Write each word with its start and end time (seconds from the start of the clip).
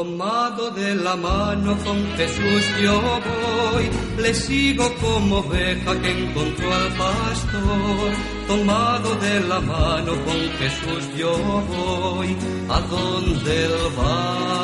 Tomado 0.00 0.70
de 0.70 0.94
la 0.94 1.14
mano 1.14 1.76
con 1.84 1.98
Jesús 2.16 2.64
yo 2.82 3.02
voy, 3.02 3.90
le 4.16 4.32
sigo 4.32 4.90
como 4.94 5.40
oveja 5.40 5.92
que 6.00 6.10
encontró 6.22 6.72
al 6.72 6.88
pastor. 6.94 8.10
Tomado 8.48 9.14
de 9.16 9.40
la 9.40 9.60
mano 9.60 10.12
con 10.24 10.40
Jesús 10.58 11.04
yo 11.18 11.36
voy, 11.36 12.34
a 12.70 12.80
donde 12.80 13.64
él 13.66 13.74
va. 13.98 14.59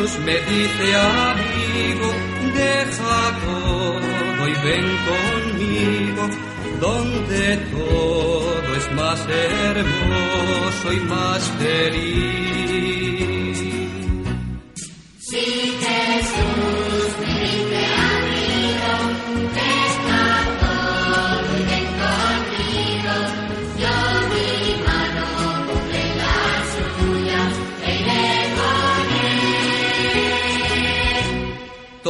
Jesús 0.00 0.18
me 0.20 0.32
dice 0.32 0.94
amigo, 0.96 2.08
deja 2.54 3.38
todo 3.44 4.48
y 4.48 4.54
ven 4.64 4.88
conmigo, 5.10 6.24
donde 6.80 7.56
todo 7.70 8.76
es 8.76 8.92
más 8.92 9.20
hermoso 9.28 10.92
y 10.92 11.00
más 11.00 11.42
feliz. 11.58 13.39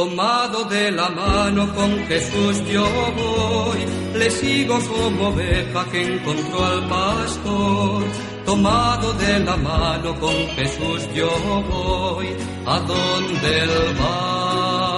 Tomado 0.01 0.63
de 0.63 0.89
la 0.89 1.09
mano 1.09 1.71
con 1.75 1.91
Jesús 2.07 2.63
yo 2.67 2.83
voy, 3.15 3.85
le 4.15 4.31
sigo 4.31 4.79
como 4.89 5.27
oveja 5.27 5.85
que 5.91 6.01
encontró 6.15 6.65
al 6.65 6.87
pastor. 6.89 8.03
Tomado 8.43 9.13
de 9.13 9.39
la 9.41 9.55
mano 9.57 10.19
con 10.19 10.33
Jesús 10.55 11.07
yo 11.13 11.29
voy, 11.69 12.29
a 12.65 12.79
donde 12.79 13.59
él 13.59 13.95
va. 14.01 14.90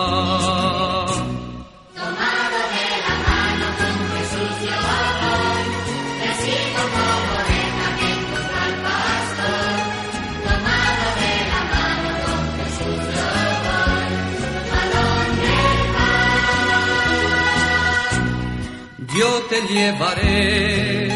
Yo 19.15 19.29
te 19.47 19.61
llevaré, 19.71 21.07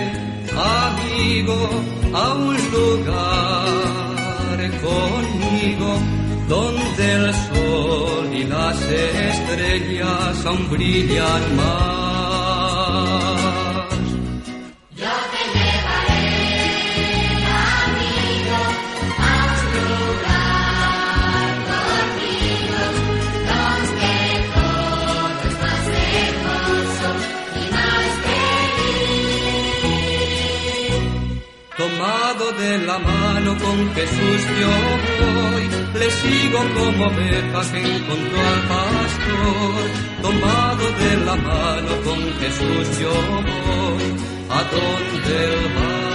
amigo, 0.54 1.58
a 2.14 2.34
un 2.34 2.56
lugar 2.72 3.68
conmigo 4.84 6.00
donde 6.48 7.12
el 7.14 7.34
sol 7.34 8.30
y 8.32 8.44
las 8.44 8.80
estrellas 8.84 10.46
aún 10.46 10.70
brillan 10.70 11.56
más. 11.56 12.07
Tomado 32.28 32.52
de 32.52 32.78
la 32.80 33.00
mano 33.00 33.58
con 33.58 33.96
Jesús 33.96 34.42
yo 34.60 34.74
voy, 35.24 35.64
le 35.98 36.12
sigo 36.12 36.60
como 36.76 37.06
oveja 37.06 37.72
que 37.72 37.96
encontró 37.96 38.40
al 38.54 38.62
pastor. 38.68 39.86
Tomado 40.22 40.92
de 40.92 41.26
la 41.26 41.36
mano 41.38 42.02
con 42.04 42.20
Jesús 42.42 43.00
yo 43.00 43.14
voy, 43.14 44.04
a 44.50 44.62
donde 44.74 45.56
va. 45.74 46.07